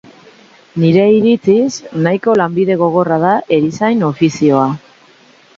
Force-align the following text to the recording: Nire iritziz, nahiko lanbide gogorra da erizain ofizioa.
Nire 0.83 1.03
iritziz, 1.17 1.77
nahiko 2.07 2.35
lanbide 2.41 2.79
gogorra 2.81 3.21
da 3.27 3.37
erizain 3.59 4.05
ofizioa. 4.13 4.69